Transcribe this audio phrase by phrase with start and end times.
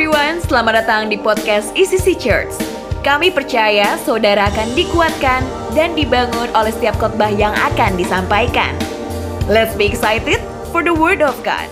[0.00, 2.56] everyone, selamat datang di podcast ECC Church.
[3.04, 5.44] Kami percaya saudara akan dikuatkan
[5.76, 8.72] dan dibangun oleh setiap khotbah yang akan disampaikan.
[9.44, 10.40] Let's be excited
[10.72, 11.68] for the word of God.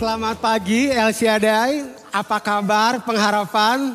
[0.00, 3.92] Selamat pagi Shaddai, apa kabar pengharapan?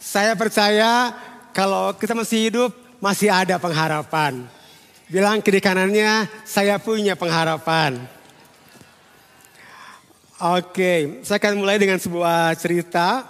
[0.00, 1.12] Saya percaya
[1.52, 2.72] kalau kita masih hidup
[3.04, 4.48] masih ada pengharapan.
[5.12, 8.00] Bilang kiri kanannya, saya punya pengharapan.
[10.42, 13.22] Oke, saya akan mulai dengan sebuah cerita.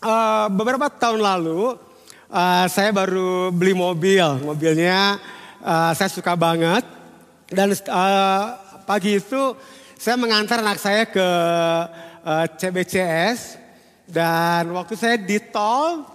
[0.00, 1.76] Uh, beberapa tahun lalu,
[2.32, 4.24] uh, saya baru beli mobil.
[4.40, 5.20] Mobilnya
[5.60, 6.80] uh, saya suka banget.
[7.44, 8.56] Dan uh,
[8.88, 9.52] pagi itu
[10.00, 11.28] saya mengantar anak saya ke
[12.24, 13.60] uh, CBCS.
[14.08, 16.08] Dan waktu saya di tol,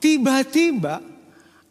[0.00, 1.04] tiba-tiba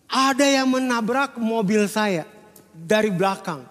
[0.05, 2.29] ada yang menabrak mobil saya
[2.69, 3.65] dari belakang.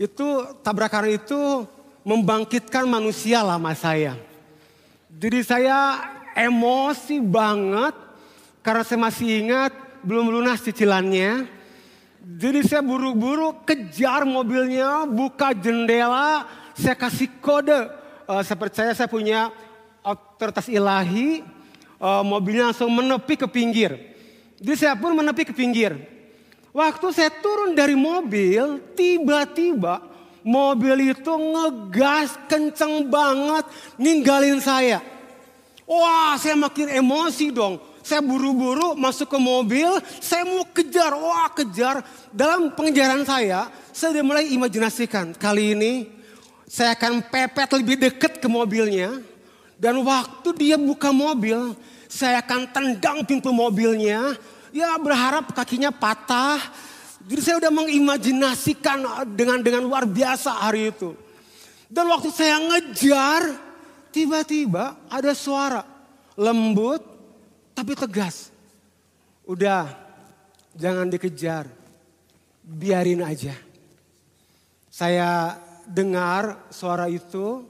[0.00, 1.68] Itu tabrakan itu
[2.02, 4.18] membangkitkan manusia lama saya.
[5.12, 6.02] Jadi saya
[6.34, 7.94] emosi banget
[8.62, 9.72] karena saya masih ingat
[10.02, 11.46] belum lunas cicilannya.
[12.22, 16.46] Jadi saya buru-buru kejar mobilnya, buka jendela,
[16.78, 17.90] saya kasih kode.
[18.30, 19.50] Uh, saya percaya saya punya
[20.06, 21.42] otoritas ilahi,
[21.98, 23.98] uh, mobilnya langsung menepi ke pinggir.
[24.62, 25.98] Jadi saya pun menepi ke pinggir.
[26.70, 30.11] Waktu saya turun dari mobil, tiba-tiba
[30.46, 33.64] mobil itu ngegas kenceng banget
[33.98, 35.02] ninggalin saya.
[35.86, 37.78] Wah saya makin emosi dong.
[38.02, 39.86] Saya buru-buru masuk ke mobil,
[40.18, 42.02] saya mau kejar, wah kejar.
[42.34, 45.38] Dalam pengejaran saya, saya udah mulai imajinasikan.
[45.38, 46.10] Kali ini
[46.66, 49.22] saya akan pepet lebih dekat ke mobilnya.
[49.78, 51.78] Dan waktu dia buka mobil,
[52.10, 54.34] saya akan tendang pintu mobilnya.
[54.74, 56.58] Ya berharap kakinya patah,
[57.22, 58.98] jadi saya udah mengimajinasikan
[59.38, 61.14] dengan dengan luar biasa hari itu.
[61.86, 63.42] Dan waktu saya ngejar,
[64.10, 65.86] tiba-tiba ada suara
[66.34, 66.98] lembut
[67.76, 68.50] tapi tegas.
[69.46, 69.86] Udah,
[70.74, 71.70] jangan dikejar,
[72.64, 73.54] biarin aja.
[74.90, 77.62] Saya dengar suara itu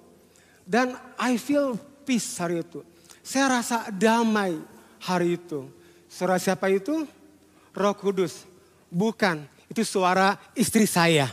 [0.65, 1.76] dan I feel
[2.09, 2.81] peace hari itu.
[3.21, 4.56] Saya rasa damai
[5.03, 5.69] hari itu.
[6.09, 7.05] Suara siapa itu?
[7.72, 8.51] Roh Kudus
[8.92, 11.32] Bukan, itu suara istri saya.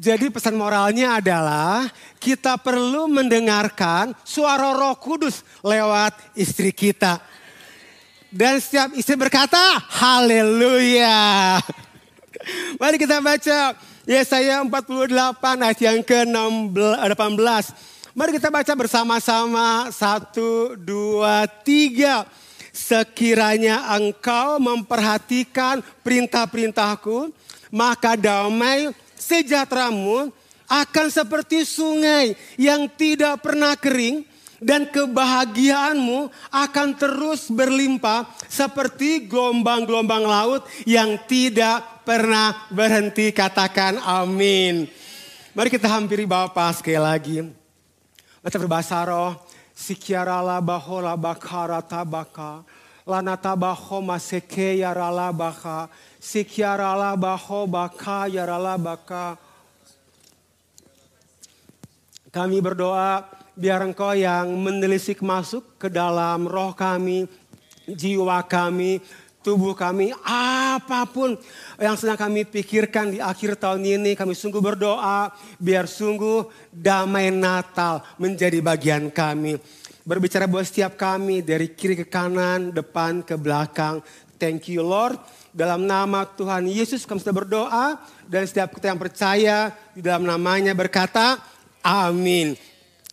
[0.00, 7.20] Jadi pesan moralnya adalah kita perlu mendengarkan suara roh kudus lewat istri kita.
[8.32, 9.60] Dan setiap istri berkata,
[9.92, 11.60] haleluya.
[12.80, 13.76] Mari kita baca
[14.08, 15.12] Yesaya 48
[15.62, 17.64] ayat yang ke-18.
[18.16, 19.92] Mari kita baca bersama-sama.
[19.92, 22.24] Satu, dua, tiga.
[22.72, 27.28] Sekiranya engkau memperhatikan perintah-perintahku,
[27.68, 30.32] maka damai sejahteramu
[30.72, 34.24] akan seperti sungai yang tidak pernah kering
[34.62, 43.34] dan kebahagiaanmu akan terus berlimpah seperti gelombang-gelombang laut yang tidak pernah berhenti.
[43.34, 44.86] Katakan amin.
[45.52, 47.36] Mari kita hampiri Bapak sekali lagi.
[48.40, 49.51] Kita berbahasa roh.
[49.72, 52.64] Sikiarala bahola bakara tabaka.
[53.02, 55.90] Lana tabaho maseke yarala baka.
[56.22, 59.34] Sikiarala baho baka yarala baka.
[62.32, 67.28] Kami berdoa biar engkau yang menelisik masuk ke dalam roh kami,
[67.84, 69.04] jiwa kami,
[69.42, 71.34] tubuh kami, apa pun
[71.76, 78.06] yang sedang kami pikirkan di akhir tahun ini, kami sungguh berdoa biar sungguh damai Natal
[78.16, 79.58] menjadi bagian kami.
[80.02, 84.02] Berbicara buat setiap kami dari kiri ke kanan, depan ke belakang.
[84.38, 85.18] Thank you Lord.
[85.52, 87.86] Dalam nama Tuhan Yesus kami sudah berdoa
[88.24, 91.38] dan setiap kita yang percaya di dalam namanya berkata
[91.84, 92.56] amin.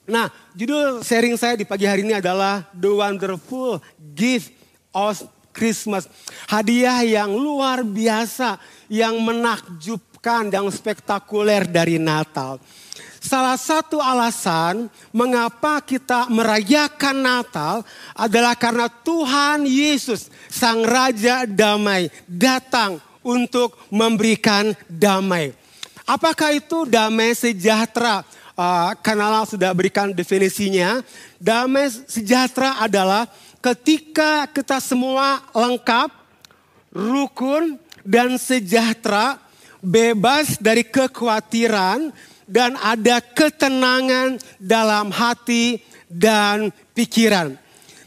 [0.09, 3.83] Nah judul sharing saya di pagi hari ini adalah The Wonderful
[4.17, 4.55] Gift
[4.89, 5.21] of
[5.59, 6.07] Christmas.
[6.47, 8.55] Hadiah yang luar biasa,
[8.87, 12.63] yang menakjubkan, yang spektakuler dari Natal.
[13.19, 17.83] Salah satu alasan mengapa kita merayakan Natal
[18.15, 25.51] adalah karena Tuhan Yesus, Sang Raja Damai, datang untuk memberikan damai.
[26.07, 28.23] Apakah itu damai sejahtera?
[28.59, 28.91] Uh,
[29.47, 30.99] sudah berikan definisinya.
[31.39, 33.27] Damai sejahtera adalah
[33.59, 36.09] ketika kita semua lengkap,
[36.95, 39.37] rukun, dan sejahtera,
[39.83, 42.11] bebas dari kekhawatiran,
[42.49, 45.77] dan ada ketenangan dalam hati
[46.09, 47.53] dan pikiran.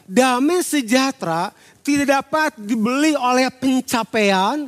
[0.03, 1.55] Damai sejahtera
[1.87, 4.67] tidak dapat dibeli oleh pencapaian,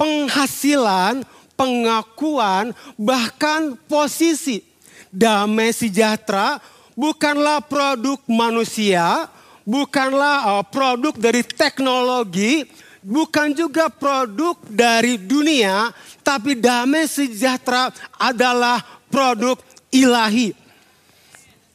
[0.00, 1.20] penghasilan,
[1.52, 4.64] pengakuan, bahkan posisi.
[5.12, 6.56] Damai sejahtera
[6.96, 9.28] bukanlah produk manusia,
[9.64, 12.64] bukanlah uh, produk dari teknologi,
[13.00, 19.56] bukan juga produk dari dunia, tapi damai sejahtera adalah produk
[19.92, 20.52] ilahi.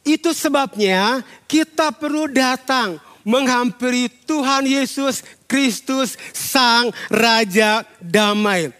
[0.06, 8.70] Itu sebabnya kita perlu datang menghampiri Tuhan Yesus Kristus Sang Raja Damai.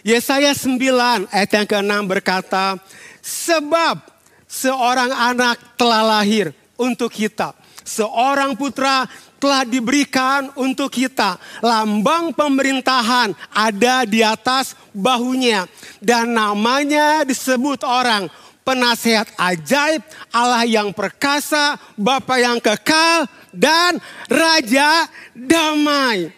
[0.00, 2.80] Yesaya 9 ayat yang ke-6 berkata,
[3.20, 4.00] Sebab
[4.48, 7.52] seorang anak telah lahir untuk kita.
[7.90, 9.10] Seorang putra
[9.42, 11.34] telah diberikan untuk kita.
[11.58, 15.66] Lambang pemerintahan ada di atas bahunya.
[15.98, 18.30] Dan namanya disebut orang
[18.62, 23.98] penasehat ajaib, Allah yang perkasa, Bapa yang kekal, dan
[24.30, 26.30] Raja damai.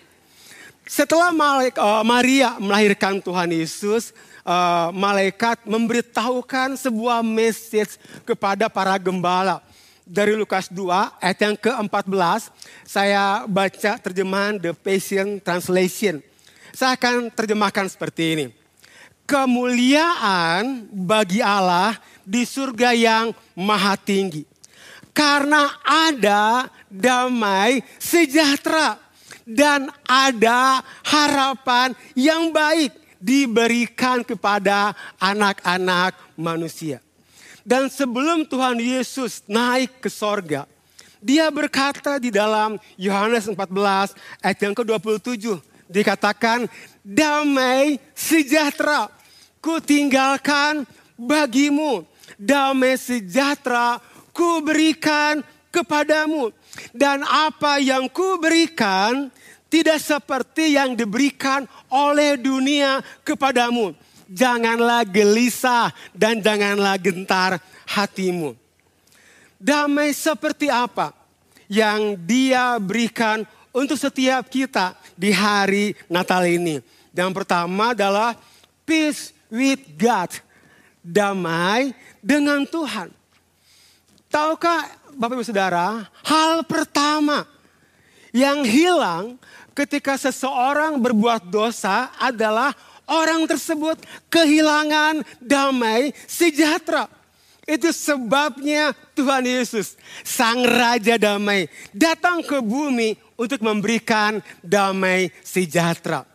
[0.89, 9.61] Setelah uh, Maria melahirkan Tuhan Yesus, uh, malaikat memberitahukan sebuah message kepada para gembala.
[10.03, 12.51] Dari Lukas 2 ayat yang ke-14,
[12.83, 16.19] saya baca terjemahan The Passion Translation.
[16.75, 18.47] Saya akan terjemahkan seperti ini.
[19.23, 21.95] Kemuliaan bagi Allah
[22.27, 24.43] di surga yang maha tinggi.
[25.15, 28.99] Karena ada damai sejahtera
[29.47, 32.91] dan ada harapan yang baik
[33.23, 36.99] diberikan kepada anak-anak manusia.
[37.63, 40.67] Dan sebelum Tuhan Yesus naik ke sorga,
[41.23, 45.63] dia berkata di dalam Yohanes 14 ayat yang ke-27.
[45.87, 46.67] Dikatakan
[47.07, 49.07] damai sejahtera
[49.63, 50.83] ku tinggalkan
[51.15, 52.03] bagimu.
[52.35, 54.03] Damai sejahtera
[54.35, 56.51] ku berikan kepadamu.
[56.91, 59.31] Dan apa yang ku berikan
[59.71, 63.95] tidak seperti yang diberikan oleh dunia kepadamu.
[64.33, 68.57] Janganlah gelisah dan janganlah gentar hatimu.
[69.61, 71.13] Damai seperti apa
[71.69, 73.45] yang dia berikan
[73.77, 76.81] untuk setiap kita di hari Natal ini.
[77.13, 78.37] Yang pertama adalah
[78.89, 80.33] peace with God.
[81.05, 81.93] Damai
[82.23, 83.13] dengan Tuhan.
[84.33, 87.45] Tahukah Bapak Ibu Saudara, hal pertama
[88.33, 89.37] yang hilang
[89.77, 92.73] ketika seseorang berbuat dosa adalah
[93.07, 93.99] orang tersebut
[94.33, 97.07] kehilangan damai sejahtera.
[97.63, 99.95] Itu sebabnya Tuhan Yesus,
[100.27, 106.27] Sang Raja Damai, datang ke bumi untuk memberikan damai sejahtera.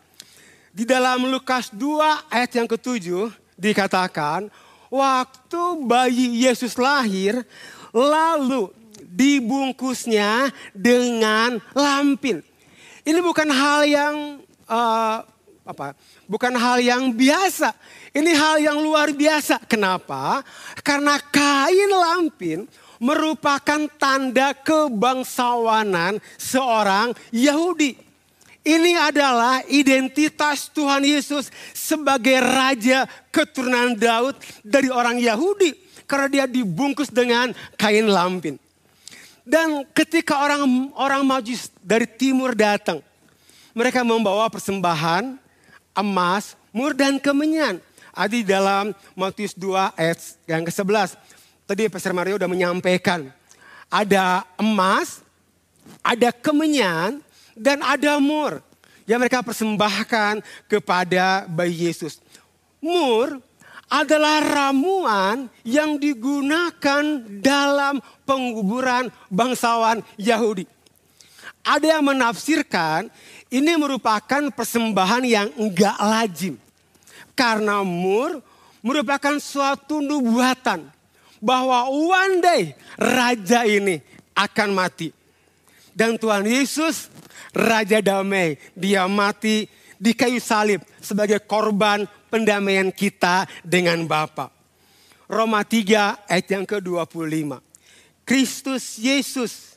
[0.72, 3.28] Di dalam Lukas 2 ayat yang ketujuh
[3.60, 4.48] dikatakan,
[4.88, 7.44] waktu bayi Yesus lahir,
[7.92, 8.72] lalu
[9.04, 12.40] dibungkusnya dengan lampin.
[13.04, 14.16] Ini bukan hal yang
[14.68, 15.28] uh,
[15.68, 15.94] apa?
[16.26, 17.76] Bukan hal yang biasa.
[18.16, 19.60] Ini hal yang luar biasa.
[19.68, 20.42] Kenapa?
[20.82, 22.64] Karena kain lampin
[22.98, 28.00] merupakan tanda kebangsawanan seorang Yahudi.
[28.68, 35.72] Ini adalah identitas Tuhan Yesus sebagai raja keturunan Daud dari orang Yahudi
[36.04, 38.60] karena dia dibungkus dengan kain lampin.
[39.48, 43.00] Dan ketika orang orang majus dari timur datang,
[43.72, 45.40] mereka membawa persembahan
[45.98, 47.82] emas, mur dan kemenyan.
[48.14, 51.18] Ada di dalam Matius 2 ayat yang ke-11.
[51.66, 53.30] Tadi Pastor Mario sudah menyampaikan.
[53.90, 55.22] Ada emas,
[56.06, 57.22] ada kemenyan,
[57.58, 58.62] dan ada mur.
[59.10, 62.20] Yang mereka persembahkan kepada bayi Yesus.
[62.78, 63.40] Mur
[63.88, 70.77] adalah ramuan yang digunakan dalam penguburan bangsawan Yahudi.
[71.68, 73.12] Ada yang menafsirkan
[73.52, 76.56] ini merupakan persembahan yang enggak lazim.
[77.36, 78.40] Karena mur
[78.80, 80.88] merupakan suatu nubuatan
[81.44, 82.62] bahwa one day
[82.96, 84.00] raja ini
[84.32, 85.12] akan mati.
[85.98, 87.10] Dan Tuhan Yesus,
[87.52, 89.66] Raja Damai, dia mati
[89.98, 94.54] di kayu salib sebagai korban pendamaian kita dengan Bapa.
[95.26, 97.60] Roma 3 ayat yang ke-25.
[98.24, 99.77] Kristus Yesus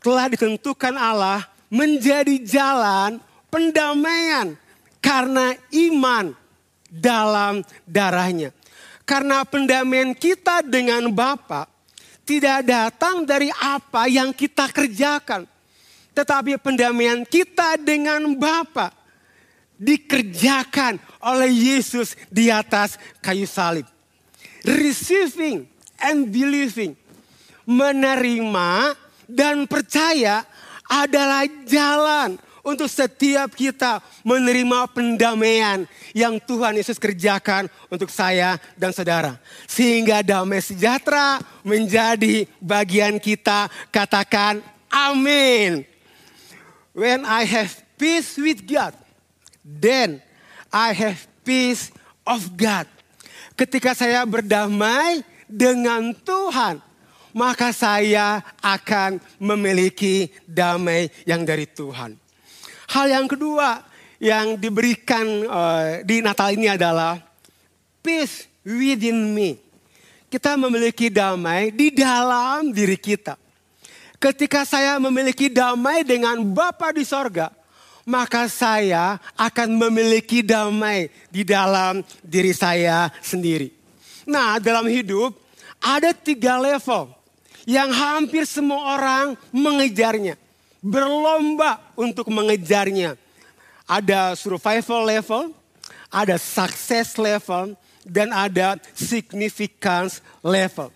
[0.00, 3.20] telah ditentukan Allah menjadi jalan
[3.52, 4.56] pendamaian
[4.98, 6.34] karena iman
[6.90, 8.50] dalam darahnya.
[9.06, 11.66] Karena pendamaian kita dengan Bapa
[12.22, 15.46] tidak datang dari apa yang kita kerjakan.
[16.14, 18.94] Tetapi pendamaian kita dengan Bapa
[19.80, 23.88] dikerjakan oleh Yesus di atas kayu salib.
[24.62, 25.64] Receiving
[25.98, 26.92] and believing.
[27.64, 28.98] Menerima
[29.30, 30.42] dan percaya
[30.90, 39.40] adalah jalan untuk setiap kita menerima pendamaian yang Tuhan Yesus kerjakan untuk saya dan saudara.
[39.64, 43.70] Sehingga damai sejahtera menjadi bagian kita.
[43.88, 44.60] Katakan
[44.92, 45.88] amin.
[46.92, 48.92] When I have peace with God,
[49.64, 50.20] then
[50.74, 51.94] I have peace
[52.26, 52.84] of God.
[53.54, 56.82] Ketika saya berdamai dengan Tuhan,
[57.32, 62.18] maka saya akan memiliki damai yang dari Tuhan.
[62.90, 63.86] Hal yang kedua
[64.20, 67.16] yang diberikan uh, di Natal ini adalah
[68.02, 69.56] peace within me.
[70.30, 73.34] Kita memiliki damai di dalam diri kita.
[74.20, 77.50] Ketika saya memiliki damai dengan Bapa di sorga,
[78.04, 83.72] maka saya akan memiliki damai di dalam diri saya sendiri.
[84.28, 85.34] Nah, dalam hidup
[85.80, 87.19] ada tiga level
[87.68, 90.38] yang hampir semua orang mengejarnya
[90.80, 93.14] berlomba untuk mengejarnya.
[93.84, 95.42] Ada survival level,
[96.08, 97.76] ada success level,
[98.06, 100.88] dan ada significance level.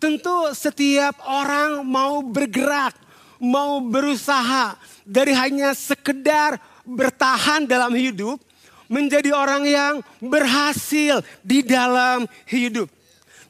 [0.00, 2.96] Tentu setiap orang mau bergerak,
[3.36, 4.74] mau berusaha
[5.04, 6.56] dari hanya sekedar
[6.88, 8.40] bertahan dalam hidup
[8.88, 12.88] menjadi orang yang berhasil di dalam hidup.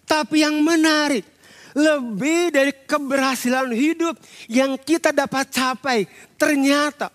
[0.05, 1.23] Tapi yang menarik,
[1.75, 4.19] lebih dari keberhasilan hidup
[4.51, 6.09] yang kita dapat capai.
[6.35, 7.13] Ternyata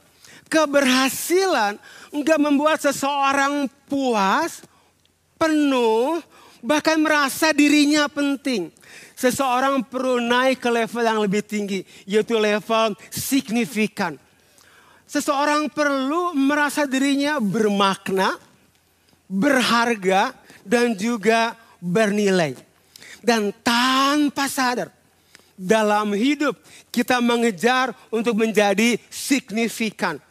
[0.48, 1.80] keberhasilan
[2.14, 4.64] enggak membuat seseorang puas,
[5.36, 6.22] penuh,
[6.64, 8.72] bahkan merasa dirinya penting.
[9.16, 14.20] Seseorang perlu naik ke level yang lebih tinggi, yaitu level signifikan.
[15.08, 18.36] Seseorang perlu merasa dirinya bermakna,
[19.30, 20.36] berharga,
[20.66, 22.58] dan juga bernilai.
[23.26, 24.94] Dan tanpa sadar
[25.58, 26.54] dalam hidup
[26.94, 30.22] kita mengejar untuk menjadi signifikan.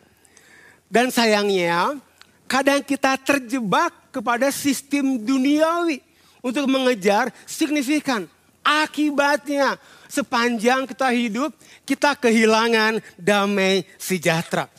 [0.87, 1.99] Dan sayangnya
[2.47, 5.99] kadang kita terjebak kepada sistem duniawi
[6.39, 8.31] untuk mengejar signifikan.
[8.63, 11.51] Akibatnya sepanjang kita hidup
[11.83, 14.71] kita kehilangan damai sejahtera.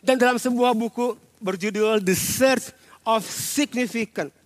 [0.00, 2.72] Dan dalam sebuah buku berjudul The Search
[3.04, 4.39] of Significance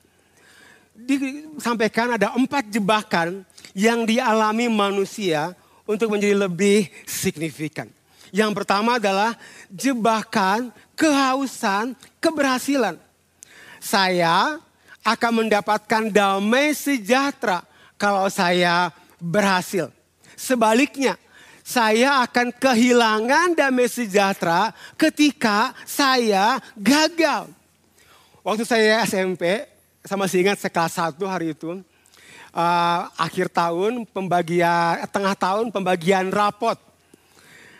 [1.05, 3.45] disampaikan ada empat jebakan
[3.77, 5.53] yang dialami manusia
[5.85, 7.89] untuk menjadi lebih signifikan.
[8.35, 9.39] Yang pertama adalah
[9.71, 12.99] jebakan kehausan keberhasilan.
[13.79, 14.59] Saya
[15.05, 17.63] akan mendapatkan damai sejahtera
[18.01, 19.93] kalau saya berhasil.
[20.35, 21.15] Sebaliknya,
[21.63, 27.49] saya akan kehilangan damai sejahtera ketika saya gagal.
[28.45, 29.65] Waktu saya SMP,
[30.05, 31.81] saya masih ingat sekelas satu hari itu.
[32.55, 36.77] Uh, akhir tahun pembagian, tengah tahun pembagian rapot.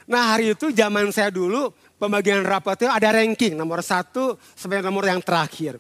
[0.09, 5.05] Nah hari itu zaman saya dulu pembagian rapot itu ada ranking nomor satu sampai nomor
[5.05, 5.79] yang terakhir.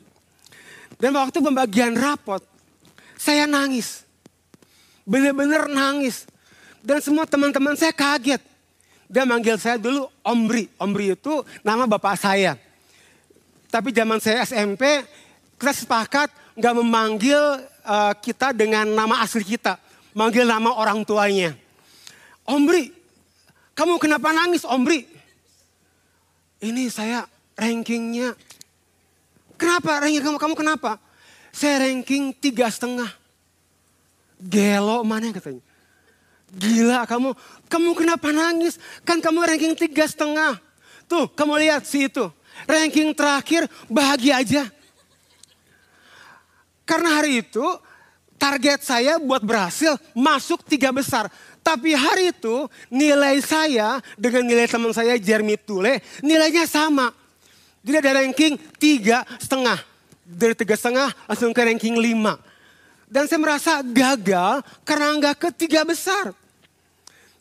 [1.00, 2.44] Dan waktu pembagian rapot
[3.16, 4.04] saya nangis.
[5.08, 6.28] Benar-benar nangis.
[6.84, 8.44] Dan semua teman-teman saya kaget.
[9.08, 10.68] Dia manggil saya dulu Omri.
[10.76, 12.60] Omri itu nama bapak saya.
[13.72, 14.84] Tapi zaman saya SMP
[15.64, 16.28] kita sepakat
[16.60, 17.40] nggak memanggil
[17.88, 19.80] uh, kita dengan nama asli kita,
[20.12, 21.56] manggil nama orang tuanya.
[22.44, 22.92] Omri,
[23.72, 25.08] kamu kenapa nangis Omri?
[26.60, 27.24] Ini saya
[27.56, 28.36] rankingnya.
[29.56, 30.36] Kenapa ranking kamu?
[30.36, 31.00] Kamu kenapa?
[31.48, 33.08] Saya ranking tiga setengah.
[34.36, 35.64] Gelo mana katanya.
[36.52, 37.32] Gila kamu,
[37.72, 38.76] kamu kenapa nangis?
[39.00, 40.60] Kan kamu ranking tiga setengah.
[41.08, 42.28] Tuh kamu lihat si itu.
[42.68, 44.73] Ranking terakhir bahagia aja.
[46.84, 47.64] Karena hari itu
[48.36, 51.32] target saya buat berhasil masuk tiga besar.
[51.64, 57.08] Tapi hari itu nilai saya dengan nilai teman saya Jeremy Tule nilainya sama.
[57.80, 59.80] Jadi ada ranking tiga setengah.
[60.24, 62.36] Dari tiga setengah langsung ke ranking lima.
[63.08, 66.32] Dan saya merasa gagal karena nggak ke tiga besar.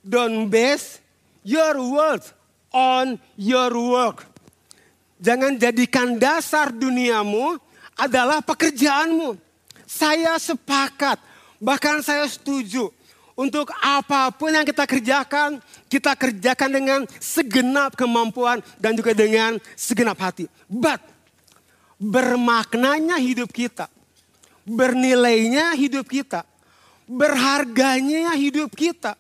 [0.04, 1.00] Don't base
[1.48, 2.36] your worth
[2.76, 4.28] on your work.
[5.24, 7.56] Jangan jadikan dasar duniamu
[7.98, 9.38] adalah pekerjaanmu.
[9.84, 11.22] Saya sepakat,
[11.62, 12.90] bahkan saya setuju
[13.34, 15.58] untuk apa pun yang kita kerjakan,
[15.90, 20.46] kita kerjakan dengan segenap kemampuan dan juga dengan segenap hati.
[20.70, 21.02] But
[21.98, 23.90] bermaknanya hidup kita,
[24.66, 26.46] bernilainya hidup kita,
[27.10, 29.18] berharganya hidup kita.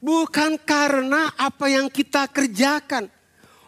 [0.00, 3.12] Bukan karena apa yang kita kerjakan,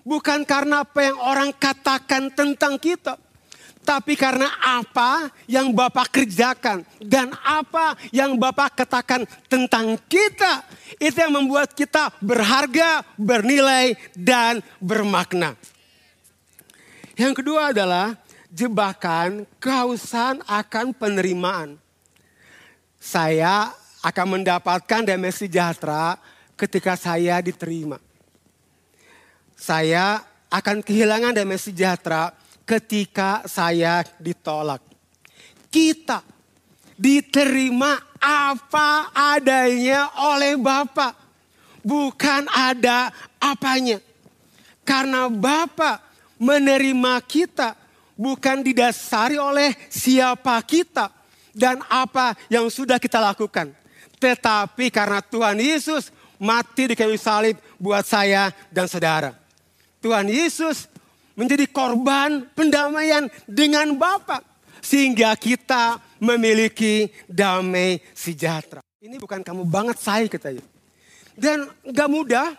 [0.00, 3.20] bukan karena apa yang orang katakan tentang kita,
[3.82, 10.62] Tapi karena apa yang Bapak kerjakan dan apa yang Bapak katakan tentang kita,
[11.02, 15.58] itu yang membuat kita berharga, bernilai, dan bermakna.
[17.18, 18.14] Yang kedua adalah
[18.54, 21.74] jebakan kehausan akan penerimaan.
[23.02, 26.22] Saya akan mendapatkan damai sejahtera
[26.54, 27.98] ketika saya diterima.
[29.58, 32.30] Saya akan kehilangan damai sejahtera
[32.72, 34.80] ketika saya ditolak.
[35.68, 36.24] Kita
[36.96, 41.12] diterima apa adanya oleh Bapak.
[41.84, 44.00] Bukan ada apanya.
[44.88, 46.00] Karena Bapak
[46.40, 47.76] menerima kita
[48.16, 51.12] bukan didasari oleh siapa kita
[51.52, 53.68] dan apa yang sudah kita lakukan.
[54.16, 56.08] Tetapi karena Tuhan Yesus
[56.40, 59.34] mati di kayu salib buat saya dan saudara.
[59.98, 60.91] Tuhan Yesus
[61.38, 64.44] menjadi korban pendamaian dengan Bapa
[64.82, 68.82] sehingga kita memiliki damai sejahtera.
[69.02, 70.62] Ini bukan kamu banget saya katanya.
[71.38, 72.54] Dan gak mudah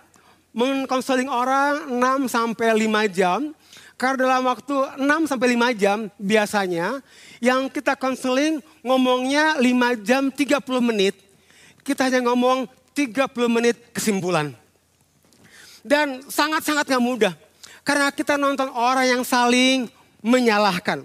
[0.55, 3.55] mengkonseling orang 6 sampai 5 jam.
[3.95, 6.99] Karena dalam waktu 6 sampai 5 jam biasanya
[7.39, 11.15] yang kita konseling ngomongnya 5 jam 30 menit.
[11.83, 14.55] Kita hanya ngomong 30 menit kesimpulan.
[15.83, 17.35] Dan sangat-sangat gak mudah.
[17.83, 19.91] Karena kita nonton orang yang saling
[20.23, 21.03] menyalahkan.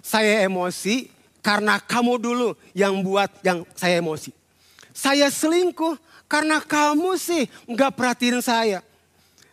[0.00, 1.12] Saya emosi
[1.44, 4.32] karena kamu dulu yang buat yang saya emosi.
[4.96, 8.80] Saya selingkuh karena kamu sih nggak perhatiin saya.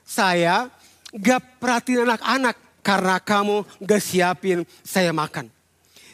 [0.08, 0.72] Saya
[1.12, 5.52] nggak perhatiin anak-anak karena kamu nggak siapin saya makan.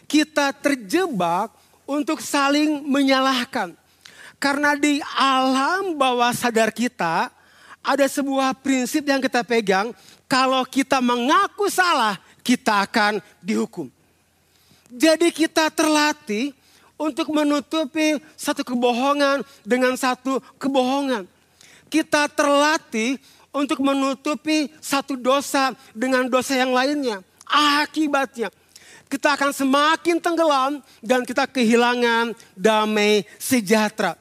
[0.10, 1.54] Kita terjebak
[1.86, 3.78] untuk saling menyalahkan.
[4.40, 7.28] Karena di alam bawah sadar kita
[7.84, 9.92] ada sebuah prinsip yang kita pegang
[10.30, 13.90] kalau kita mengaku salah, kita akan dihukum.
[14.94, 16.54] Jadi kita terlatih
[16.94, 21.26] untuk menutupi satu kebohongan dengan satu kebohongan.
[21.90, 23.18] Kita terlatih
[23.50, 27.26] untuk menutupi satu dosa dengan dosa yang lainnya.
[27.50, 28.54] Akibatnya
[29.10, 34.14] kita akan semakin tenggelam dan kita kehilangan damai sejahtera.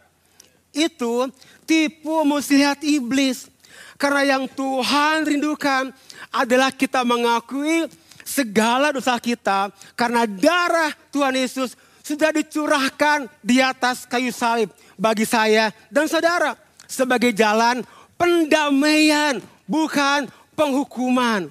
[0.73, 1.29] Itu
[1.69, 3.53] tipu muslihat iblis.
[3.99, 5.91] Karena yang Tuhan rindukan
[6.31, 7.91] adalah kita mengakui
[8.23, 11.75] segala dosa kita karena darah Tuhan Yesus
[12.07, 16.55] sudah dicurahkan di atas kayu salib bagi saya dan saudara
[16.87, 17.83] sebagai jalan
[18.15, 21.51] pendamaian bukan penghukuman.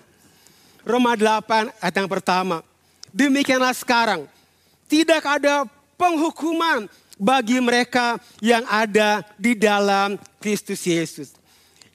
[0.87, 2.63] Roma 8 ayat yang pertama.
[3.11, 4.23] Demikianlah sekarang
[4.87, 5.67] tidak ada
[5.99, 6.87] penghukuman
[7.19, 11.33] bagi mereka yang ada di dalam Kristus Yesus.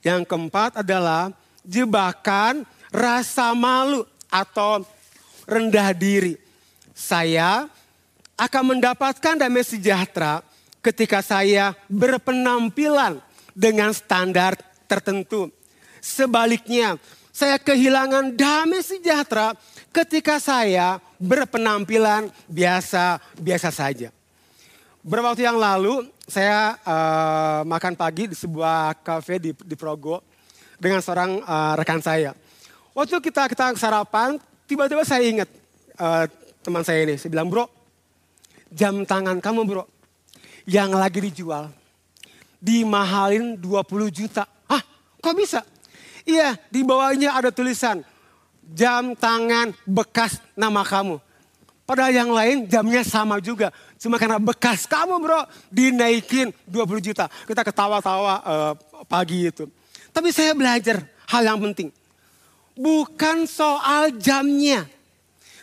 [0.03, 1.31] Yang keempat adalah
[1.63, 4.83] jebakan rasa malu atau
[5.47, 6.35] rendah diri.
[6.91, 7.65] Saya
[8.35, 10.43] akan mendapatkan damai sejahtera
[10.83, 13.23] ketika saya berpenampilan
[13.55, 15.47] dengan standar tertentu.
[16.03, 16.99] Sebaliknya,
[17.31, 19.55] saya kehilangan damai sejahtera
[19.95, 24.11] ketika saya berpenampilan biasa-biasa saja.
[25.03, 30.23] Beberapa waktu yang lalu saya uh, makan pagi di sebuah kafe di, di Progo
[30.79, 32.31] dengan seorang uh, rekan saya.
[32.95, 35.51] Waktu kita kita sarapan, tiba-tiba saya ingat
[35.99, 36.23] uh,
[36.63, 37.19] teman saya ini.
[37.19, 37.67] Saya bilang, bro,
[38.71, 39.83] jam tangan kamu bro,
[40.63, 41.67] yang lagi dijual,
[42.63, 44.47] dimahalin 20 juta.
[44.71, 44.79] Hah,
[45.19, 45.67] kok bisa?
[46.23, 48.07] Iya, di bawahnya ada tulisan,
[48.71, 51.19] jam tangan bekas nama kamu.
[51.83, 53.75] Padahal yang lain jamnya sama juga.
[54.03, 57.31] Cuma karena bekas kamu bro dinaikin 20 juta.
[57.47, 58.73] Kita ketawa-tawa uh,
[59.07, 59.63] pagi itu.
[60.11, 61.87] Tapi saya belajar hal yang penting.
[62.75, 64.83] Bukan soal jamnya.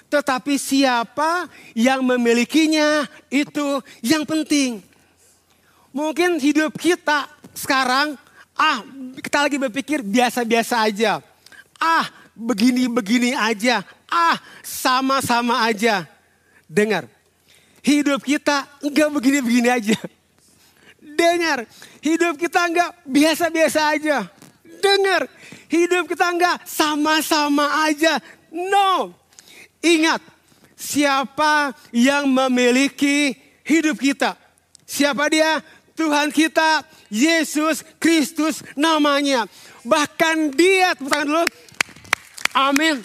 [0.09, 4.81] Tetapi siapa yang memilikinya itu yang penting.
[5.93, 8.17] Mungkin hidup kita sekarang,
[8.57, 8.81] ah
[9.21, 11.21] kita lagi berpikir biasa-biasa aja.
[11.77, 13.85] Ah begini-begini aja.
[14.09, 16.09] Ah sama-sama aja.
[16.65, 17.05] Dengar,
[17.85, 19.99] hidup kita enggak begini-begini aja.
[21.01, 21.65] Dengar,
[22.01, 24.29] hidup kita enggak biasa-biasa aja.
[24.81, 25.29] Dengar,
[25.69, 28.21] hidup kita enggak sama-sama aja.
[28.51, 29.13] No,
[29.85, 30.21] ingat
[30.77, 33.37] siapa yang memiliki
[33.69, 34.37] hidup kita.
[34.89, 35.61] Siapa dia?
[35.95, 36.81] Tuhan kita,
[37.13, 39.45] Yesus Kristus namanya.
[39.85, 41.45] Bahkan dia, tepuk tangan dulu.
[42.57, 42.97] Amin.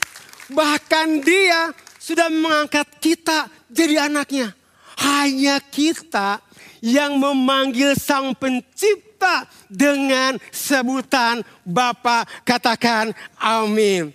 [0.50, 4.56] Bahkan dia sudah mengangkat kita jadi anaknya.
[4.96, 6.40] Hanya kita
[6.80, 14.14] yang memanggil sang pencipta dengan sebutan Bapa katakan amin.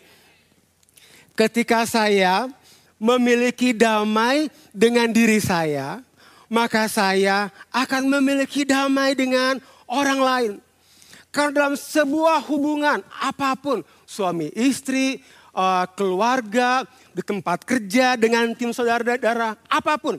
[1.34, 2.46] Ketika saya
[3.00, 6.04] memiliki damai dengan diri saya,
[6.52, 9.56] maka saya akan memiliki damai dengan
[9.88, 10.52] orang lain.
[11.30, 15.22] Karena dalam sebuah hubungan apa pun, suami istri,
[15.54, 20.18] eh, keluarga, di tempat kerja, dengan tim saudara-saudara, apa pun.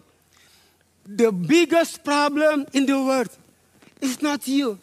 [1.02, 3.34] The biggest problem in the world
[4.00, 4.78] is not you,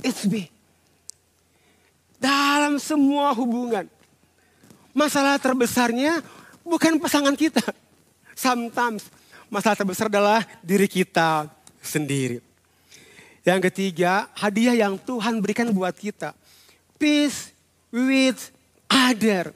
[0.00, 0.48] it's me.
[2.16, 3.84] Dalam semua hubungan,
[4.96, 6.24] masalah terbesarnya
[6.64, 7.60] bukan pasangan kita.
[8.32, 9.06] Sometimes
[9.52, 11.46] masalah terbesar adalah diri kita
[11.84, 12.40] sendiri.
[13.44, 16.32] Yang ketiga, hadiah yang Tuhan berikan buat kita.
[16.96, 17.52] Peace
[17.92, 18.48] with
[18.88, 19.52] other.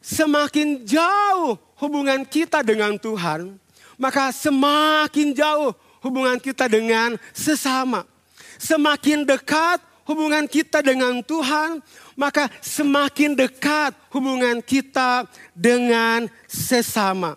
[0.00, 3.60] Semakin jauh hubungan kita dengan Tuhan,
[4.00, 8.08] maka semakin jauh hubungan kita dengan sesama.
[8.56, 11.84] Semakin dekat hubungan kita dengan Tuhan,
[12.16, 17.36] maka semakin dekat hubungan kita dengan sesama.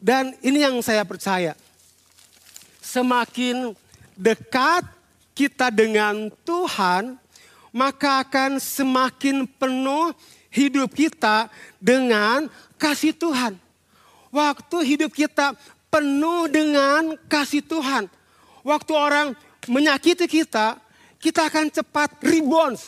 [0.00, 1.52] Dan ini yang saya percaya.
[2.80, 3.76] Semakin
[4.16, 4.88] dekat
[5.36, 7.20] kita dengan Tuhan,
[7.72, 10.12] maka akan semakin penuh
[10.52, 11.48] hidup kita
[11.80, 13.56] dengan kasih Tuhan.
[14.28, 15.56] Waktu hidup kita
[15.92, 18.08] penuh dengan kasih Tuhan.
[18.64, 19.36] Waktu orang
[19.68, 20.80] menyakiti kita,
[21.20, 22.80] kita akan cepat rebound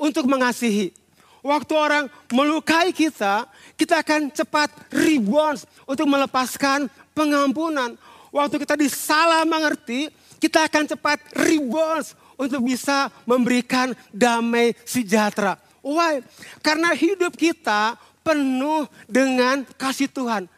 [0.00, 0.96] untuk mengasihi.
[1.44, 3.44] Waktu orang melukai kita,
[3.76, 7.94] kita akan cepat rebound untuk melepaskan pengampunan.
[8.32, 10.08] Waktu kita disalah mengerti,
[10.40, 15.60] kita akan cepat rebound untuk bisa memberikan damai sejahtera.
[15.82, 16.24] Why?
[16.62, 20.50] Karena hidup kita penuh dengan kasih Tuhan.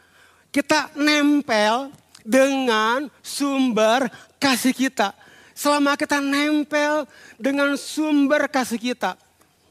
[0.51, 1.95] Kita nempel
[2.27, 5.15] dengan sumber kasih kita.
[5.55, 7.07] Selama kita nempel
[7.39, 9.15] dengan sumber kasih kita.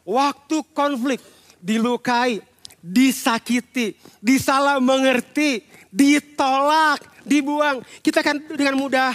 [0.08, 1.20] Waktu konflik,
[1.60, 2.40] dilukai,
[2.80, 5.62] disakiti, disalah mengerti,
[5.92, 7.84] ditolak, dibuang.
[8.00, 9.12] Kita akan dengan mudah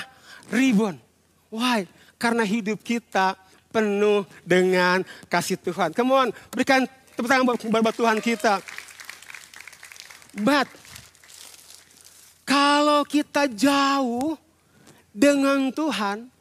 [0.54, 1.02] rebound.
[1.50, 1.90] Why?
[2.22, 3.34] Karena hidup kita
[3.74, 5.92] penuh dengan kasih Tuhan.
[5.92, 8.64] Come on, berikan tepuk tangan buat Tuhan kita.
[10.36, 10.68] But,
[12.56, 14.40] kalau kita jauh
[15.12, 16.32] dengan Tuhan,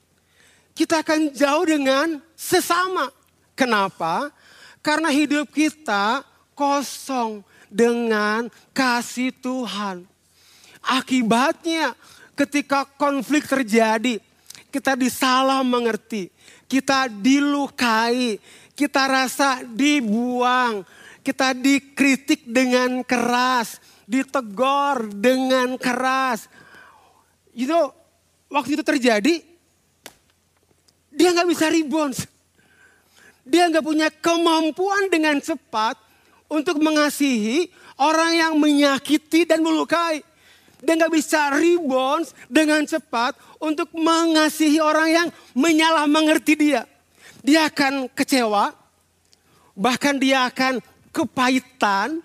[0.71, 3.11] kita akan jauh dengan sesama.
[3.59, 4.31] Kenapa?
[4.79, 6.23] Karena hidup kita
[6.55, 10.07] kosong dengan kasih Tuhan.
[10.87, 11.99] Akibatnya
[12.39, 14.23] ketika konflik terjadi,
[14.71, 16.31] kita disalah mengerti,
[16.71, 18.39] kita dilukai,
[18.79, 20.87] kita rasa dibuang,
[21.27, 26.49] kita dikritik dengan keras, ditegur dengan keras.
[27.55, 27.93] You know,
[28.51, 29.43] waktu itu terjadi,
[31.15, 32.15] dia nggak bisa rebound.
[33.45, 36.01] Dia nggak punya kemampuan dengan cepat
[36.49, 37.69] untuk mengasihi
[38.01, 40.25] orang yang menyakiti dan melukai.
[40.85, 46.85] Dia nggak bisa rebound dengan cepat untuk mengasihi orang yang menyalah mengerti dia.
[47.45, 48.73] Dia akan kecewa,
[49.77, 50.81] bahkan dia akan
[51.13, 52.21] kepahitan,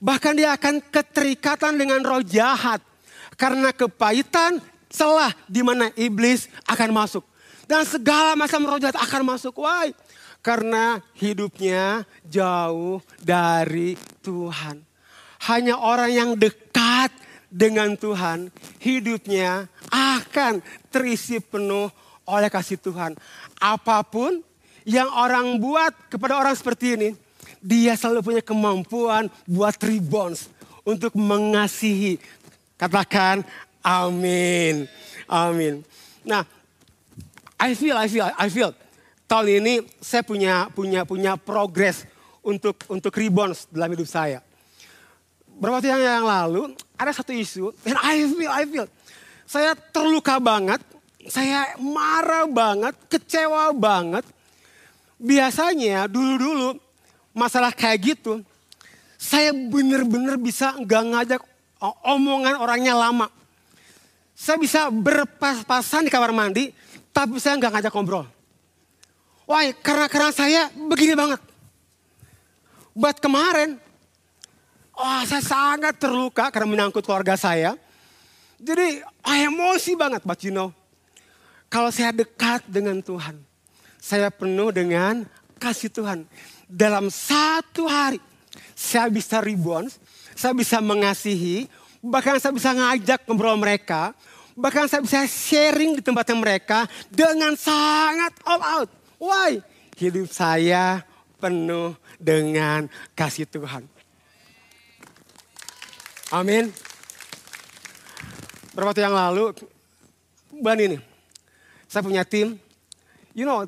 [0.00, 2.80] bahkan dia akan keterikatan dengan roh jahat.
[3.36, 4.58] Karena kepahitan
[4.90, 7.24] celah di mana iblis akan masuk.
[7.68, 9.62] Dan segala macam roh jahat akan masuk.
[9.62, 9.94] Why?
[10.40, 14.82] Karena hidupnya jauh dari Tuhan.
[15.46, 17.12] Hanya orang yang dekat
[17.48, 20.60] dengan Tuhan, hidupnya akan
[20.92, 21.88] terisi penuh
[22.28, 23.16] oleh kasih Tuhan.
[23.56, 24.40] Apa pun
[24.84, 27.10] yang orang buat kepada orang seperti ini,
[27.58, 30.38] dia selalu punya kemampuan buat rebound
[30.86, 32.22] untuk mengasihi.
[32.78, 33.42] Katakan
[33.82, 34.86] amin.
[35.26, 35.82] Amin.
[36.22, 36.46] Nah,
[37.58, 38.70] I feel, I feel, I feel.
[39.26, 42.06] Tahun ini saya punya punya punya progres
[42.42, 44.42] untuk untuk rebound dalam hidup saya
[45.60, 48.88] beberapa waktu yang, yang lalu ada satu isu dan I feel, I feel.
[49.44, 50.80] Saya terluka banget,
[51.28, 54.24] saya marah banget, kecewa banget.
[55.20, 56.80] Biasanya dulu-dulu
[57.32, 58.42] masalah kayak gitu,
[59.16, 61.42] saya bener-bener bisa nggak ngajak
[62.04, 63.28] omongan orangnya lama.
[64.32, 66.72] Saya bisa berpas-pasan di kamar mandi,
[67.12, 68.24] tapi saya nggak ngajak ngobrol.
[69.44, 71.40] Wah, karena karena saya begini banget.
[72.96, 73.76] Buat kemarin,
[75.00, 77.72] Oh, saya sangat terluka karena menyangkut keluarga saya.
[78.60, 80.68] Jadi oh, emosi banget, you know.
[81.72, 83.40] Kalau saya dekat dengan Tuhan,
[83.96, 85.24] saya penuh dengan
[85.56, 86.28] kasih Tuhan.
[86.70, 88.22] Dalam satu hari,
[88.78, 89.90] saya bisa rebound,
[90.38, 91.66] saya bisa mengasihi,
[91.98, 94.14] bahkan saya bisa ngajak ngobrol mereka,
[94.54, 98.90] bahkan saya bisa sharing di tempatnya mereka dengan sangat all out.
[99.18, 99.58] Why?
[99.98, 101.02] Hidup saya
[101.42, 102.86] penuh dengan
[103.18, 103.84] kasih Tuhan.
[106.30, 106.70] Amin.
[108.70, 109.50] Beberapa waktu yang lalu,
[110.54, 110.98] bulan ini,
[111.90, 112.54] saya punya tim.
[113.34, 113.66] You know,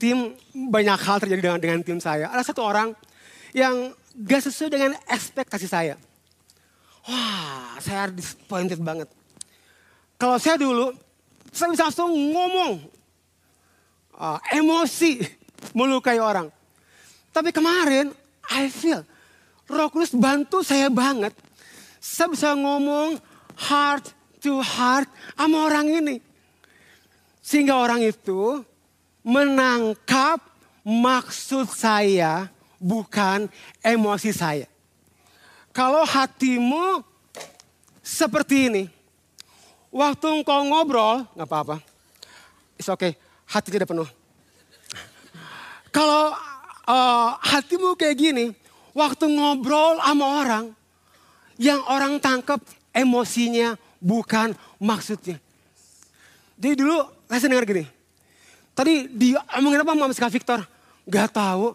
[0.00, 2.32] tim banyak hal terjadi dengan, dengan tim saya.
[2.32, 2.96] Ada satu orang
[3.52, 6.00] yang gak sesuai dengan ekspektasi saya.
[7.04, 9.12] Wah, saya disappointed banget.
[10.16, 10.96] Kalau saya dulu,
[11.52, 12.72] saya bisa langsung ngomong.
[14.20, 15.24] Uh, emosi,
[15.72, 16.52] melukai orang.
[17.32, 18.12] Tapi kemarin,
[18.52, 19.00] I feel,
[19.64, 21.32] Roh Kudus bantu saya banget.
[22.02, 23.16] Saya bisa ngomong
[23.70, 24.12] heart
[24.44, 26.16] to heart sama orang ini.
[27.40, 28.60] Sehingga orang itu
[29.20, 30.40] menangkap
[30.84, 32.48] maksud saya
[32.80, 33.46] bukan
[33.84, 34.66] emosi saya.
[35.70, 37.04] Kalau hatimu
[38.00, 38.84] seperti ini,
[39.92, 41.76] waktu engkau ngobrol, nggak apa-apa.
[42.74, 43.14] It's okay,
[43.46, 44.08] hati tidak penuh.
[45.94, 46.34] Kalau
[46.88, 48.46] uh, hatimu kayak gini,
[48.96, 50.64] waktu ngobrol sama orang,
[51.60, 52.58] yang orang tangkap
[52.90, 55.36] emosinya bukan maksudnya.
[56.56, 57.84] Jadi dulu saya dengar gini,
[58.74, 60.60] tadi dia omongin apa sama Kak Victor?
[61.08, 61.74] Gak tahu,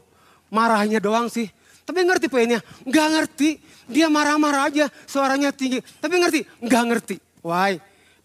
[0.50, 1.52] marahnya doang sih.
[1.86, 2.60] Tapi ngerti poinnya?
[2.88, 3.62] Gak ngerti.
[3.86, 5.84] Dia marah-marah aja, suaranya tinggi.
[6.02, 6.42] Tapi ngerti?
[6.66, 7.16] Gak ngerti.
[7.46, 7.78] Why?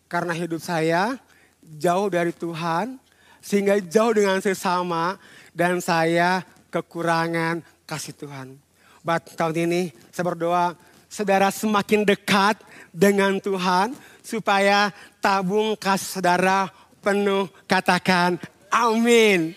[0.08, 1.20] Karena hidup saya
[1.60, 2.96] jauh dari Tuhan,
[3.44, 5.20] sehingga jauh dengan sesama,
[5.52, 6.40] dan saya
[6.72, 8.56] kekurangan kasih Tuhan.
[9.04, 10.72] But tahun ini saya berdoa,
[11.12, 12.56] saudara semakin dekat
[12.90, 13.92] dengan Tuhan,
[14.24, 14.88] supaya
[15.20, 16.72] tabung kas saudara
[17.04, 17.48] penuh.
[17.68, 19.54] Katakan amin.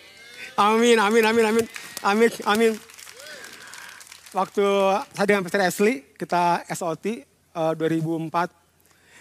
[0.53, 1.65] Amin, amin, amin, amin.
[2.03, 2.73] Amin, amin.
[4.33, 4.65] Waktu
[5.13, 7.21] saya dengan Pastor Ashley, kita SOT
[7.53, 8.49] uh, 2004.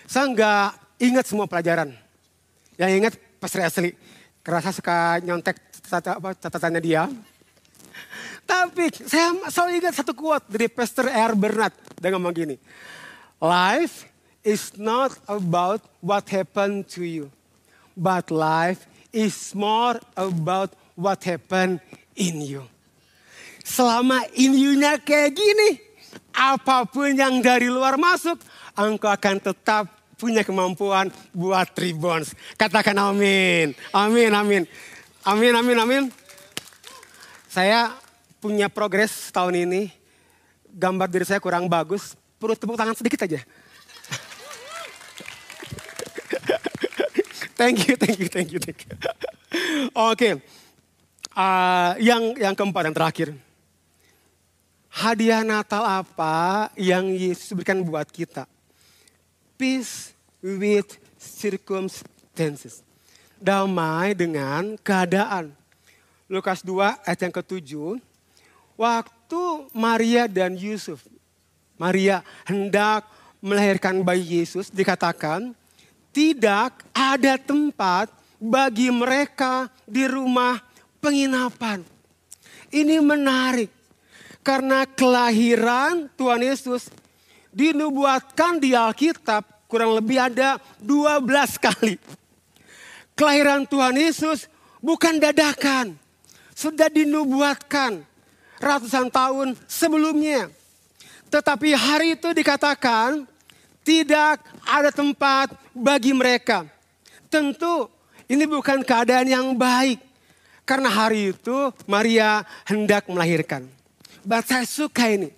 [0.09, 0.69] Saya nggak
[1.05, 1.93] ingat semua pelajaran.
[2.81, 3.93] Yang ingat Pastor Ashley.
[4.43, 5.57] Karena saya suka nyontek
[6.41, 7.07] catatannya dia.
[8.43, 11.33] Tapi saya selalu ingat satu quote dari Pastor R.
[11.39, 11.77] Bernard.
[11.97, 12.57] Dengan ngomong gini.
[13.39, 14.11] Life
[14.43, 17.31] is not about what happened to you.
[17.95, 21.79] But life is more about what happened
[22.17, 22.65] in you.
[23.63, 25.79] Selama in you-nya kayak gini,
[26.35, 28.41] apa pun yang dari luar masuk,
[28.75, 29.87] engkau akan tetap
[30.19, 32.35] punya kemampuan buat rebounds.
[32.59, 33.77] Katakan amin.
[33.95, 34.63] Amin, amin.
[35.23, 36.03] Amin, amin, amin.
[37.47, 37.95] Saya
[38.43, 39.95] punya progres tahun ini.
[40.73, 42.19] Gambar diri saya kurang bagus.
[42.41, 43.39] Perlu tepuk tangan sedikit aja.
[47.63, 48.91] Thank you, thank you, thank you, you.
[49.95, 50.33] Oke, okay.
[51.39, 53.29] uh, yang yang keempat dan terakhir.
[54.93, 58.45] Hadiah Natal apa yang Yesus berikan buat kita?
[59.57, 62.85] Peace with circumstances.
[63.41, 65.57] Damai dengan keadaan.
[66.29, 67.97] Lukas 2 ayat yang ketujuh.
[68.77, 71.09] Waktu Maria dan Yusuf.
[71.81, 73.09] Maria hendak
[73.41, 75.57] melahirkan bayi Yesus dikatakan
[76.13, 80.61] tidak ada tempat bagi mereka di rumah
[81.01, 81.83] penginapan.
[82.73, 83.73] Ini menarik
[84.45, 86.89] karena kelahiran Tuhan Yesus
[87.53, 91.25] dinubuatkan di Alkitab kurang lebih ada 12
[91.57, 91.97] kali.
[93.13, 94.49] Kelahiran Tuhan Yesus
[94.81, 95.97] bukan dadakan.
[96.53, 98.05] Sudah dinubuatkan
[98.61, 100.53] ratusan tahun sebelumnya.
[101.33, 103.25] Tetapi hari itu dikatakan
[103.83, 106.67] tidak ada tempat bagi mereka.
[107.27, 107.91] Tentu
[108.31, 109.99] ini bukan keadaan yang baik.
[110.63, 113.67] Karena hari itu Maria hendak melahirkan.
[114.23, 115.35] But saya suka ini.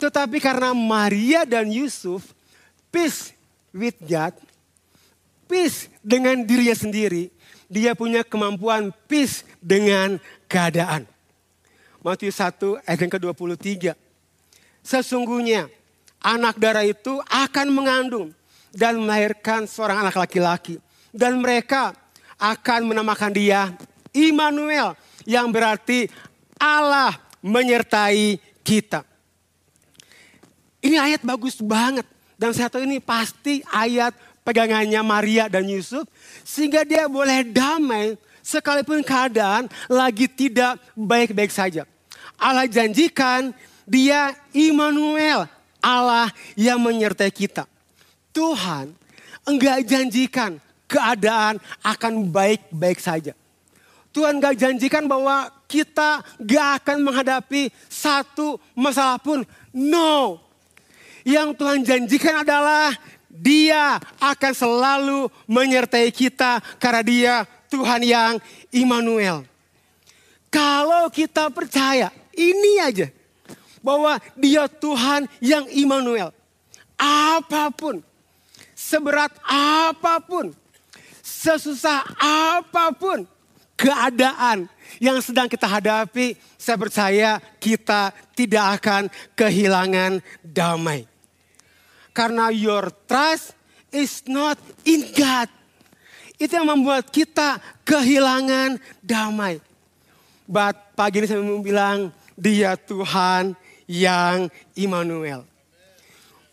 [0.00, 2.32] Tetapi karena Maria dan Yusuf
[2.88, 3.36] peace
[3.68, 4.32] with God,
[5.44, 7.28] peace dengan dirinya sendiri,
[7.68, 10.16] dia punya kemampuan peace dengan
[10.48, 11.04] keadaan.
[12.00, 13.92] Matius 1 ayat yang ke-23.
[14.80, 15.68] Sesungguhnya
[16.20, 18.28] anak darah itu akan mengandung
[18.70, 20.78] dan melahirkan seorang anak laki-laki.
[21.10, 21.96] Dan mereka
[22.38, 23.74] akan menamakan dia
[24.14, 24.94] Immanuel
[25.26, 26.06] yang berarti
[26.60, 29.02] Allah menyertai kita.
[30.80, 32.08] Ini ayat bagus banget.
[32.40, 36.08] Dan saya tahu ini pasti ayat pegangannya Maria dan Yusuf.
[36.40, 41.84] Sehingga dia boleh damai sekalipun keadaan lagi tidak baik-baik saja.
[42.40, 43.52] Allah janjikan
[43.84, 45.44] dia Immanuel.
[45.80, 47.64] Allah yang menyertai kita.
[48.30, 48.94] Tuhan
[49.48, 53.32] enggak janjikan keadaan akan baik-baik saja.
[54.10, 59.46] Tuhan gak janjikan bahwa kita gak akan menghadapi satu masalah pun.
[59.70, 60.42] No.
[61.22, 62.90] Yang Tuhan janjikan adalah
[63.30, 67.34] dia akan selalu menyertai kita karena dia
[67.70, 68.34] Tuhan yang
[68.74, 69.46] Immanuel.
[70.50, 73.06] Kalau kita percaya ini aja
[73.80, 76.32] bahwa dia Tuhan yang Immanuel.
[77.00, 78.04] apa pun,
[78.76, 80.52] seberat apa pun,
[81.24, 83.24] sesusah apa pun
[83.80, 84.68] keadaan
[85.00, 91.08] yang sedang kita hadapi, saya percaya kita tidak akan kehilangan damai.
[92.12, 93.56] Karena your trust
[93.88, 95.48] is not in God.
[96.36, 97.56] Itu yang membuat kita
[97.88, 99.64] kehilangan damai.
[100.44, 103.56] But pagi ini saya mau bilang, dia Tuhan
[103.90, 104.46] yang
[104.78, 105.42] Immanuel.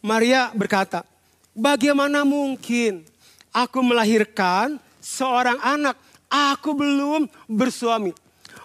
[0.01, 1.05] Maria berkata,
[1.53, 3.05] bagaimana mungkin
[3.53, 5.93] aku melahirkan seorang anak,
[6.25, 8.09] aku belum bersuami.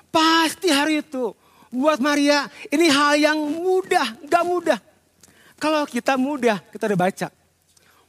[0.08, 1.36] Pasti hari itu
[1.68, 4.80] buat Maria ini hal yang mudah, gak mudah.
[5.60, 7.28] Kalau kita mudah, kita udah baca.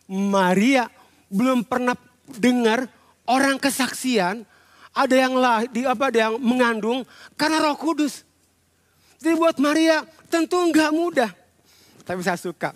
[0.08, 0.88] Maria
[1.28, 1.96] belum pernah
[2.40, 2.88] dengar
[3.28, 4.48] orang kesaksian
[4.94, 7.02] ada yang lah di apa ada yang mengandung
[7.34, 8.22] karena Roh Kudus.
[9.24, 11.30] Jadi buat Maria tentu nggak mudah.
[12.02, 12.74] Tapi saya suka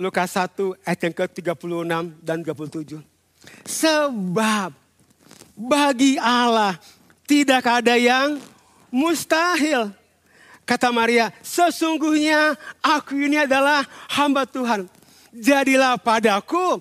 [0.00, 0.56] Lukas 1
[0.88, 1.92] ayat yang ke-36
[2.24, 3.04] dan 37.
[3.68, 4.72] Sebab
[5.52, 6.80] bagi Allah
[7.28, 8.40] tidak ada yang
[8.88, 9.92] mustahil.
[10.64, 14.88] Kata Maria, sesungguhnya aku ini adalah hamba Tuhan.
[15.28, 16.80] Jadilah padaku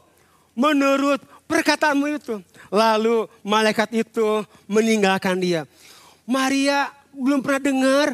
[0.56, 1.20] menurut
[1.52, 2.40] perkataanmu itu.
[2.72, 5.68] Lalu malaikat itu meninggalkan dia.
[6.24, 8.08] Maria belum pernah dengar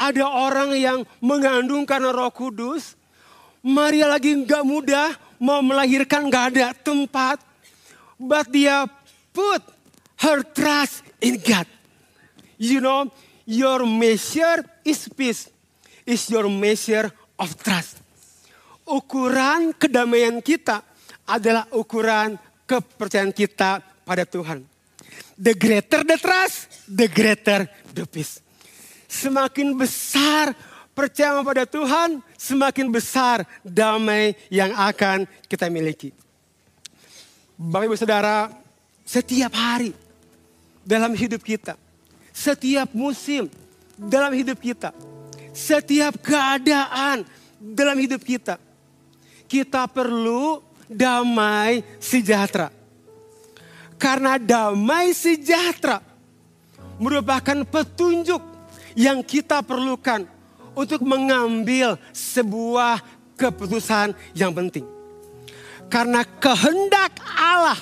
[0.00, 2.96] ada orang yang mengandung karena roh kudus.
[3.60, 7.44] Maria lagi nggak mudah mau melahirkan nggak ada tempat.
[8.16, 8.88] But dia
[9.36, 9.60] put
[10.24, 11.68] her trust in God.
[12.56, 13.12] You know,
[13.44, 15.52] your measure is peace.
[16.08, 18.00] Is your measure of trust.
[18.88, 20.82] Ukuran kedamaian kita
[21.28, 22.34] adalah ukuran
[22.64, 24.64] kepercayaan kita pada Tuhan.
[25.40, 28.49] The greater the trust, the greater the peace.
[29.10, 30.54] Semakin besar
[30.94, 36.14] percaya pada Tuhan, semakin besar damai yang akan kita miliki.
[37.58, 38.54] Bapak Ibu Saudara,
[39.02, 39.90] setiap hari
[40.86, 41.74] dalam hidup kita
[42.40, 43.52] setiap musim
[44.00, 44.96] dalam hidup kita,
[45.52, 47.26] setiap keadaan
[47.60, 48.56] dalam hidup kita,
[49.44, 52.72] kita perlu damai sejahtera.
[54.00, 56.00] Karena damai sejahtera
[56.96, 58.40] merupakan petunjuk
[58.94, 60.26] yang kita perlukan
[60.74, 63.02] untuk mengambil sebuah
[63.34, 64.86] keputusan yang penting.
[65.90, 67.78] Karena kehendak Allah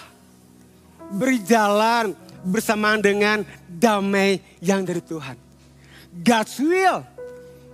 [1.13, 5.37] berjalan bersamaan dengan damai yang dari Tuhan.
[6.25, 7.05] God's will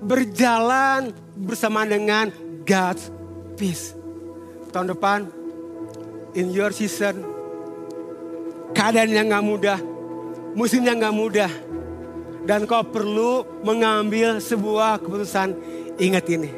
[0.03, 2.35] berjalan bersama dengan
[2.67, 3.09] God's
[3.55, 3.95] peace.
[4.75, 5.31] Tahun depan,
[6.35, 7.23] in your season,
[8.75, 9.79] keadaan yang gak mudah,
[10.59, 11.51] musim yang gak mudah,
[12.45, 15.57] dan kau perlu mengambil sebuah keputusan.
[15.99, 16.51] Ingat ini,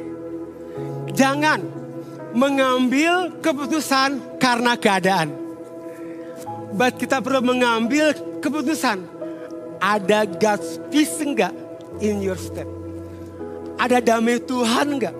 [1.15, 1.63] jangan
[2.35, 5.47] mengambil keputusan karena keadaan
[6.77, 8.11] But kita perlu mengambil
[8.43, 9.01] keputusan.
[9.81, 11.53] Ada God's peace enggak
[12.01, 12.65] in your step?
[13.81, 15.15] Ada damai Tuhan enggak?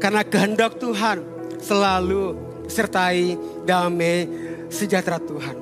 [0.00, 1.20] Karena kehendak Tuhan
[1.60, 2.36] selalu
[2.68, 4.28] sertai damai
[4.68, 5.56] sejahtera Tuhan.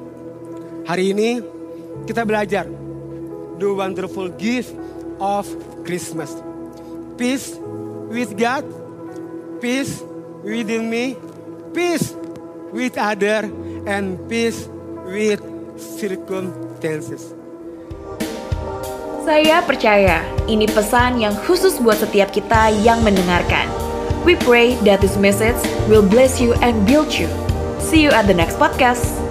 [0.86, 1.30] Hari ini
[2.06, 2.66] kita belajar
[3.60, 4.72] the wonderful gift
[5.20, 5.44] of
[5.84, 6.32] Christmas.
[7.20, 7.54] Peace
[8.08, 8.64] with God,
[9.60, 10.00] peace
[10.42, 11.16] within me,
[11.76, 12.16] peace
[12.72, 13.44] with other,
[13.84, 14.64] and peace
[15.04, 15.44] with
[15.76, 17.36] circumstances.
[19.20, 23.68] Saya percaya ini pesan yang khusus buat setiap kita yang mendengarkan.
[24.24, 25.60] We pray that this message
[25.92, 27.28] will bless you and build you.
[27.78, 29.29] See you at the next podcast.